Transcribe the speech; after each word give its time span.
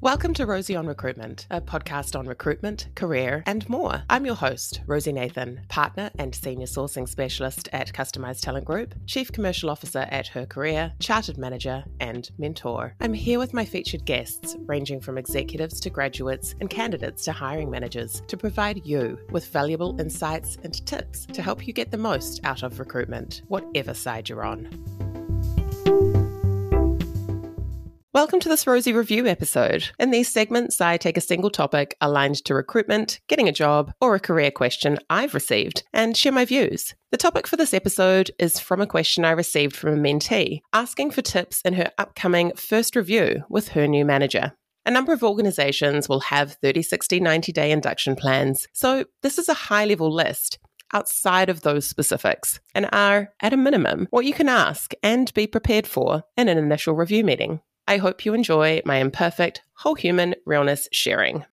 Welcome 0.00 0.32
to 0.34 0.46
Rosey 0.46 0.78
on 0.78 0.86
Recruitment, 0.86 1.48
a 1.50 1.60
podcast 1.60 2.16
on 2.16 2.28
recruitment, 2.28 2.86
career, 2.94 3.42
and 3.46 3.68
more. 3.68 4.04
I'm 4.08 4.24
your 4.24 4.36
host, 4.36 4.80
Rosey 4.86 5.12
Nathan, 5.12 5.62
partner 5.68 6.08
and 6.20 6.32
senior 6.32 6.68
sourcing 6.68 7.08
specialist 7.08 7.68
at 7.72 7.92
Customized 7.92 8.42
Talent 8.42 8.64
Group, 8.64 8.94
chief 9.06 9.32
commercial 9.32 9.68
officer 9.68 10.06
at 10.12 10.28
Her 10.28 10.46
Career, 10.46 10.92
chartered 11.00 11.36
manager, 11.36 11.82
and 11.98 12.30
mentor. 12.38 12.94
I'm 13.00 13.12
here 13.12 13.40
with 13.40 13.52
my 13.52 13.64
featured 13.64 14.04
guests, 14.04 14.56
ranging 14.66 15.00
from 15.00 15.18
executives 15.18 15.80
to 15.80 15.90
graduates 15.90 16.54
and 16.60 16.70
candidates 16.70 17.24
to 17.24 17.32
hiring 17.32 17.68
managers, 17.68 18.22
to 18.28 18.36
provide 18.36 18.86
you 18.86 19.18
with 19.32 19.48
valuable 19.48 20.00
insights 20.00 20.58
and 20.62 20.86
tips 20.86 21.26
to 21.26 21.42
help 21.42 21.66
you 21.66 21.72
get 21.72 21.90
the 21.90 21.98
most 21.98 22.40
out 22.44 22.62
of 22.62 22.78
recruitment, 22.78 23.42
whatever 23.48 23.94
side 23.94 24.28
you're 24.28 24.44
on. 24.44 25.17
Welcome 28.18 28.40
to 28.40 28.48
this 28.48 28.64
Rosey 28.64 28.92
Review 28.92 29.28
episode. 29.28 29.90
In 30.00 30.10
these 30.10 30.28
segments, 30.28 30.80
I 30.80 30.96
take 30.96 31.16
a 31.16 31.20
single 31.20 31.50
topic 31.50 31.96
aligned 32.00 32.44
to 32.46 32.54
recruitment, 32.54 33.20
getting 33.28 33.48
a 33.48 33.52
job, 33.52 33.92
or 34.00 34.16
a 34.16 34.20
career 34.20 34.50
question 34.50 34.98
I've 35.08 35.34
received 35.34 35.84
and 35.92 36.16
share 36.16 36.32
my 36.32 36.44
views. 36.44 36.96
The 37.12 37.16
topic 37.16 37.46
for 37.46 37.54
this 37.54 37.72
episode 37.72 38.32
is 38.40 38.58
from 38.58 38.80
a 38.80 38.88
question 38.88 39.24
I 39.24 39.30
received 39.30 39.76
from 39.76 39.94
a 39.94 39.96
mentee 39.96 40.62
asking 40.72 41.12
for 41.12 41.22
tips 41.22 41.60
in 41.64 41.74
her 41.74 41.92
upcoming 41.96 42.50
first 42.56 42.96
review 42.96 43.44
with 43.48 43.68
her 43.68 43.86
new 43.86 44.04
manager. 44.04 44.52
A 44.84 44.90
number 44.90 45.12
of 45.12 45.22
organizations 45.22 46.08
will 46.08 46.18
have 46.18 46.54
30, 46.54 46.82
60, 46.82 47.20
90 47.20 47.52
day 47.52 47.70
induction 47.70 48.16
plans, 48.16 48.66
so 48.72 49.04
this 49.22 49.38
is 49.38 49.48
a 49.48 49.54
high 49.54 49.84
level 49.84 50.12
list 50.12 50.58
outside 50.92 51.48
of 51.48 51.60
those 51.60 51.88
specifics 51.88 52.58
and 52.74 52.88
are, 52.90 53.32
at 53.40 53.52
a 53.52 53.56
minimum, 53.56 54.08
what 54.10 54.24
you 54.24 54.32
can 54.32 54.48
ask 54.48 54.92
and 55.04 55.32
be 55.34 55.46
prepared 55.46 55.86
for 55.86 56.24
in 56.36 56.48
an 56.48 56.58
initial 56.58 56.94
review 56.94 57.22
meeting. 57.22 57.60
I 57.88 57.96
hope 57.96 58.26
you 58.26 58.34
enjoy 58.34 58.82
my 58.84 58.96
imperfect, 58.96 59.62
whole 59.72 59.94
human 59.94 60.34
realness 60.44 60.90
sharing. 60.92 61.46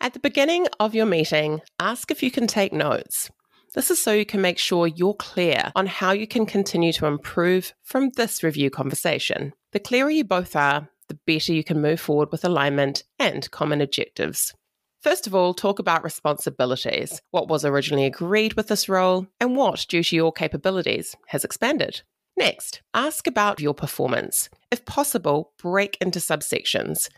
At 0.00 0.14
the 0.14 0.18
beginning 0.18 0.68
of 0.80 0.94
your 0.94 1.04
meeting, 1.04 1.60
ask 1.78 2.10
if 2.10 2.22
you 2.22 2.30
can 2.30 2.46
take 2.46 2.72
notes. 2.72 3.30
This 3.74 3.90
is 3.90 4.02
so 4.02 4.12
you 4.12 4.24
can 4.24 4.40
make 4.40 4.56
sure 4.56 4.86
you're 4.86 5.12
clear 5.12 5.70
on 5.76 5.86
how 5.86 6.12
you 6.12 6.26
can 6.26 6.46
continue 6.46 6.94
to 6.94 7.04
improve 7.04 7.74
from 7.82 8.08
this 8.16 8.42
review 8.42 8.70
conversation. 8.70 9.52
The 9.72 9.80
clearer 9.80 10.08
you 10.08 10.24
both 10.24 10.56
are, 10.56 10.88
the 11.08 11.18
better 11.26 11.52
you 11.52 11.62
can 11.62 11.82
move 11.82 12.00
forward 12.00 12.32
with 12.32 12.42
alignment 12.42 13.04
and 13.18 13.50
common 13.50 13.82
objectives. 13.82 14.54
First 15.02 15.26
of 15.26 15.34
all, 15.34 15.52
talk 15.52 15.78
about 15.78 16.04
responsibilities. 16.04 17.20
What 17.32 17.48
was 17.48 17.66
originally 17.66 18.06
agreed 18.06 18.54
with 18.54 18.68
this 18.68 18.88
role, 18.88 19.26
and 19.40 19.56
what, 19.56 19.84
due 19.90 20.04
to 20.04 20.16
your 20.16 20.32
capabilities, 20.32 21.14
has 21.26 21.44
expanded. 21.44 22.00
Next, 22.36 22.82
ask 22.94 23.26
about 23.26 23.60
your 23.60 23.74
performance. 23.74 24.48
If 24.70 24.84
possible, 24.84 25.52
break 25.58 25.98
into 26.00 26.18
subsections. 26.18 27.08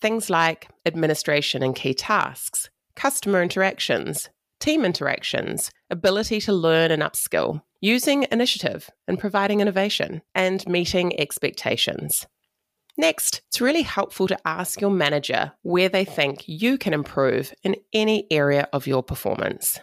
Things 0.00 0.30
like 0.30 0.68
administration 0.86 1.62
and 1.62 1.74
key 1.74 1.94
tasks, 1.94 2.70
customer 2.96 3.42
interactions, 3.42 4.28
team 4.60 4.84
interactions, 4.84 5.70
ability 5.90 6.40
to 6.40 6.52
learn 6.52 6.90
and 6.90 7.02
upskill, 7.02 7.62
using 7.80 8.26
initiative 8.32 8.88
and 9.06 9.18
providing 9.18 9.60
innovation, 9.60 10.22
and 10.34 10.66
meeting 10.66 11.18
expectations. 11.20 12.26
Next, 12.96 13.42
it's 13.48 13.60
really 13.60 13.82
helpful 13.82 14.28
to 14.28 14.38
ask 14.46 14.80
your 14.80 14.90
manager 14.90 15.52
where 15.62 15.88
they 15.88 16.04
think 16.04 16.44
you 16.46 16.78
can 16.78 16.92
improve 16.92 17.54
in 17.62 17.76
any 17.92 18.26
area 18.30 18.68
of 18.72 18.86
your 18.86 19.02
performance. 19.02 19.80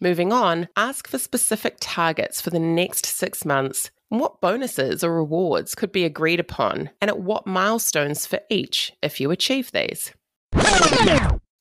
Moving 0.00 0.32
on, 0.32 0.68
ask 0.76 1.08
for 1.08 1.18
specific 1.18 1.76
targets 1.80 2.40
for 2.40 2.50
the 2.50 2.58
next 2.58 3.06
six 3.06 3.44
months 3.44 3.90
what 4.08 4.40
bonuses 4.40 5.04
or 5.04 5.14
rewards 5.14 5.74
could 5.74 5.92
be 5.92 6.04
agreed 6.04 6.40
upon, 6.40 6.90
and 7.00 7.10
at 7.10 7.20
what 7.20 7.46
milestones 7.46 8.26
for 8.26 8.40
each 8.48 8.92
if 9.02 9.20
you 9.20 9.30
achieve 9.30 9.72
these? 9.72 10.12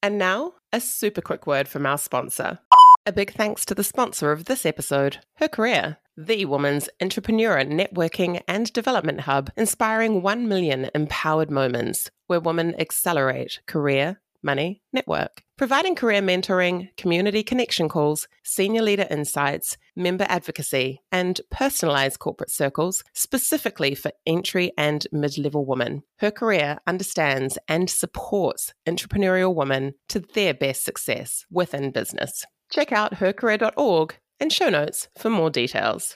And 0.03 0.17
now, 0.17 0.53
a 0.71 0.79
super 0.79 1.21
quick 1.21 1.47
word 1.47 1.67
from 1.67 1.85
our 1.85 1.97
sponsor. 1.97 2.59
A 3.05 3.11
big 3.11 3.33
thanks 3.33 3.65
to 3.65 3.75
the 3.75 3.83
sponsor 3.83 4.31
of 4.31 4.45
this 4.45 4.65
episode, 4.65 5.19
Her 5.35 5.47
Career, 5.47 5.97
the 6.15 6.45
woman's 6.45 6.89
entrepreneur 7.01 7.63
networking 7.63 8.41
and 8.47 8.71
development 8.73 9.21
hub, 9.21 9.49
inspiring 9.57 10.21
1 10.21 10.47
million 10.47 10.89
empowered 10.93 11.51
moments 11.51 12.09
where 12.27 12.39
women 12.39 12.79
accelerate 12.79 13.59
career, 13.65 14.21
money, 14.43 14.81
network 14.93 15.43
providing 15.57 15.95
career 15.95 16.21
mentoring, 16.21 16.95
community 16.97 17.43
connection 17.43 17.89
calls, 17.89 18.27
senior 18.43 18.83
leader 18.83 19.07
insights, 19.09 19.75
member 19.97 20.25
advocacy, 20.29 21.01
and 21.11 21.41
personalized 21.51 22.19
corporate 22.19 22.51
circles 22.51 23.03
specifically 23.13 23.95
for 23.95 24.11
entry 24.25 24.71
and 24.77 25.07
mid 25.11 25.37
level 25.37 25.65
women. 25.65 26.03
Her 26.19 26.31
career 26.31 26.77
understands 26.87 27.57
and 27.67 27.89
supports 27.89 28.73
entrepreneurial 28.87 29.53
women 29.53 29.95
to 30.09 30.19
their 30.19 30.53
best 30.53 30.83
success 30.83 31.45
within 31.51 31.91
business. 31.91 32.45
Check 32.71 32.91
out 32.91 33.15
hercareer.org 33.15 34.17
and 34.39 34.53
show 34.53 34.69
notes 34.69 35.07
for 35.17 35.29
more 35.29 35.49
details. 35.49 36.15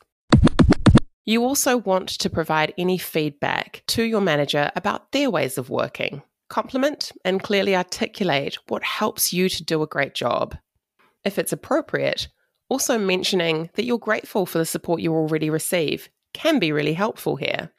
You 1.26 1.44
also 1.44 1.78
want 1.78 2.10
to 2.10 2.30
provide 2.30 2.74
any 2.78 2.98
feedback 2.98 3.84
to 3.88 4.04
your 4.04 4.22
manager 4.22 4.72
about 4.76 5.12
their 5.12 5.30
ways 5.30 5.58
of 5.58 5.70
working 5.70 6.24
compliment 6.52 7.14
and 7.24 7.42
clearly 7.42 7.76
articulate 7.76 8.58
what 8.68 8.84
helps 8.84 9.32
you 9.32 9.48
to 9.48 9.64
do 9.64 9.82
a 9.82 9.88
great 9.88 10.14
job. 10.14 10.56
If 11.24 11.40
it's 11.40 11.54
appropriate, 11.54 12.28
also 12.72 12.98
mentioning 12.98 13.70
that 13.74 13.84
you're 13.84 14.00
grateful 14.00 14.46
for 14.46 14.58
the 14.58 14.66
support 14.66 15.02
you 15.02 15.14
already 15.14 15.50
receive 15.50 16.08
can 16.34 16.58
be 16.58 16.72
really 16.72 16.94
helpful 16.94 17.36
here. 17.36 17.70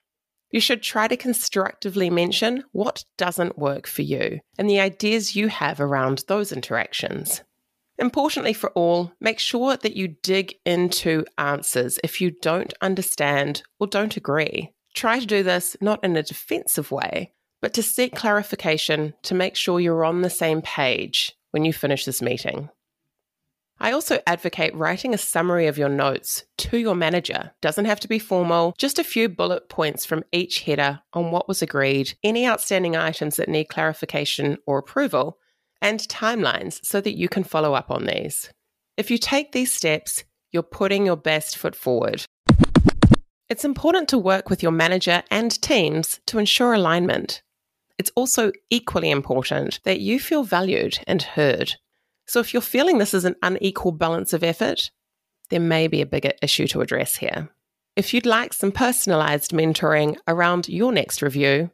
You 0.50 0.60
should 0.60 0.82
try 0.82 1.08
to 1.08 1.16
constructively 1.16 2.10
mention 2.10 2.64
what 2.72 3.06
doesn't 3.16 3.58
work 3.58 3.86
for 3.86 4.02
you 4.02 4.40
and 4.58 4.68
the 4.68 4.80
ideas 4.80 5.34
you 5.34 5.48
have 5.48 5.80
around 5.80 6.24
those 6.28 6.52
interactions. 6.52 7.42
Importantly 7.98 8.52
for 8.52 8.70
all, 8.72 9.12
make 9.18 9.38
sure 9.38 9.78
that 9.78 9.96
you 9.96 10.08
dig 10.22 10.56
into 10.66 11.24
answers 11.38 11.98
if 12.04 12.20
you 12.20 12.30
don't 12.30 12.74
understand 12.82 13.62
or 13.80 13.86
don't 13.86 14.18
agree. 14.18 14.74
Try 14.94 15.20
to 15.20 15.26
do 15.26 15.42
this 15.42 15.74
not 15.80 16.04
in 16.04 16.16
a 16.16 16.22
defensive 16.22 16.90
way, 16.90 17.32
but 17.62 17.72
to 17.72 17.82
seek 17.82 18.14
clarification 18.14 19.14
to 19.22 19.34
make 19.34 19.56
sure 19.56 19.80
you're 19.80 20.04
on 20.04 20.20
the 20.20 20.28
same 20.28 20.60
page 20.60 21.32
when 21.50 21.64
you 21.64 21.72
finish 21.72 22.04
this 22.04 22.20
meeting. 22.20 22.68
I 23.78 23.92
also 23.92 24.20
advocate 24.26 24.74
writing 24.74 25.12
a 25.12 25.18
summary 25.18 25.66
of 25.66 25.76
your 25.76 25.88
notes 25.88 26.44
to 26.58 26.78
your 26.78 26.94
manager. 26.94 27.52
Doesn't 27.60 27.86
have 27.86 28.00
to 28.00 28.08
be 28.08 28.18
formal, 28.18 28.74
just 28.78 28.98
a 28.98 29.04
few 29.04 29.28
bullet 29.28 29.68
points 29.68 30.04
from 30.04 30.24
each 30.30 30.60
header 30.60 31.00
on 31.12 31.30
what 31.30 31.48
was 31.48 31.62
agreed, 31.62 32.14
any 32.22 32.46
outstanding 32.46 32.96
items 32.96 33.36
that 33.36 33.48
need 33.48 33.64
clarification 33.64 34.58
or 34.66 34.78
approval, 34.78 35.38
and 35.80 36.00
timelines 36.00 36.78
so 36.84 37.00
that 37.00 37.16
you 37.16 37.28
can 37.28 37.42
follow 37.42 37.74
up 37.74 37.90
on 37.90 38.06
these. 38.06 38.50
If 38.96 39.10
you 39.10 39.18
take 39.18 39.52
these 39.52 39.72
steps, 39.72 40.24
you're 40.52 40.62
putting 40.62 41.04
your 41.04 41.16
best 41.16 41.56
foot 41.56 41.74
forward. 41.74 42.24
It's 43.48 43.64
important 43.64 44.08
to 44.10 44.18
work 44.18 44.48
with 44.48 44.62
your 44.62 44.72
manager 44.72 45.22
and 45.30 45.60
teams 45.60 46.20
to 46.26 46.38
ensure 46.38 46.72
alignment. 46.72 47.42
It's 47.98 48.12
also 48.14 48.52
equally 48.70 49.10
important 49.10 49.80
that 49.84 50.00
you 50.00 50.20
feel 50.20 50.44
valued 50.44 51.00
and 51.06 51.22
heard. 51.22 51.74
So 52.32 52.40
if 52.40 52.54
you're 52.54 52.62
feeling 52.62 52.96
this 52.96 53.12
is 53.12 53.26
an 53.26 53.36
unequal 53.42 53.92
balance 53.92 54.32
of 54.32 54.42
effort, 54.42 54.90
there 55.50 55.60
may 55.60 55.86
be 55.86 56.00
a 56.00 56.06
bigger 56.06 56.32
issue 56.40 56.66
to 56.68 56.80
address 56.80 57.16
here. 57.16 57.50
If 57.94 58.14
you'd 58.14 58.24
like 58.24 58.54
some 58.54 58.72
personalized 58.72 59.50
mentoring 59.50 60.16
around 60.26 60.66
your 60.66 60.92
next 60.92 61.20
review, 61.20 61.70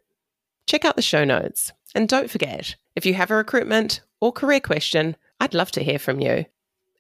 check 0.66 0.84
out 0.84 0.96
the 0.96 1.00
show 1.00 1.22
notes. 1.22 1.70
And 1.94 2.08
don't 2.08 2.28
forget, 2.28 2.74
if 2.96 3.06
you 3.06 3.14
have 3.14 3.30
a 3.30 3.36
recruitment 3.36 4.00
or 4.20 4.32
career 4.32 4.58
question, 4.58 5.14
I'd 5.38 5.54
love 5.54 5.70
to 5.70 5.84
hear 5.84 6.00
from 6.00 6.18
you. 6.18 6.44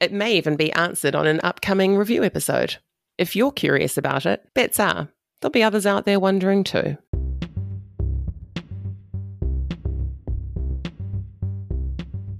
It 0.00 0.12
may 0.12 0.36
even 0.36 0.54
be 0.54 0.72
answered 0.74 1.16
on 1.16 1.26
an 1.26 1.40
upcoming 1.42 1.96
review 1.96 2.22
episode. 2.22 2.76
If 3.18 3.34
you're 3.34 3.50
curious 3.50 3.98
about 3.98 4.24
it, 4.24 4.54
bets 4.54 4.78
are 4.78 5.08
there'll 5.40 5.50
be 5.50 5.64
others 5.64 5.84
out 5.84 6.04
there 6.04 6.20
wondering 6.20 6.62
too. 6.62 6.96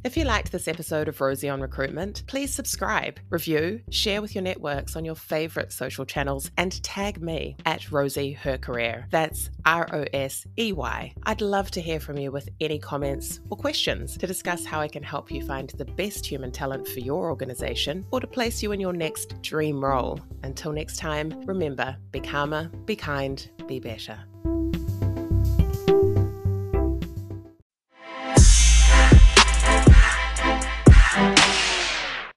If 0.09 0.17
you 0.17 0.25
liked 0.25 0.53
this 0.53 0.69
episode 0.69 1.07
of 1.07 1.19
Rosey 1.19 1.53
on 1.53 1.61
Recruitment, 1.61 2.23
please 2.27 2.51
subscribe, 2.51 3.21
review, 3.29 3.83
share 3.91 4.23
with 4.23 4.35
your 4.35 4.41
networks 4.41 4.97
on 4.97 5.05
your 5.05 5.15
favourite 5.15 5.71
social 5.71 6.07
channels, 6.07 6.51
and 6.57 6.83
tag 6.83 7.21
me 7.21 7.59
at 7.67 7.83
Rosey 7.93 8.35
Her 8.35 8.57
Career. 8.57 9.07
That's 9.11 9.51
R 9.67 9.87
O 9.93 10.07
S 10.15 10.47
E 10.59 10.73
Y. 10.73 11.13
I'd 11.25 11.43
love 11.43 11.71
to 11.73 11.83
hear 11.83 12.01
from 12.01 12.17
you 12.17 12.33
with 12.33 12.49
any 12.59 12.79
comments 12.79 13.41
or 13.51 13.59
questions 13.59 14.17
to 14.17 14.27
discuss 14.27 14.65
how 14.65 14.81
I 14.81 14.89
can 14.89 15.03
help 15.03 15.31
you 15.31 15.45
find 15.45 15.69
the 15.69 15.85
best 15.85 16.25
human 16.25 16.53
talent 16.53 16.89
for 16.89 17.01
your 17.01 17.29
organisation 17.29 18.07
or 18.11 18.19
to 18.21 18.27
place 18.27 18.63
you 18.63 18.73
in 18.73 18.81
your 18.81 18.95
next 18.95 19.43
dream 19.43 19.85
role. 19.85 20.19
Until 20.43 20.73
next 20.73 20.97
time, 20.97 21.39
remember 21.45 21.99
be 22.13 22.21
calmer, 22.21 22.71
be 22.87 22.97
kind, 22.97 23.47
be 23.67 23.79
better. 23.79 24.19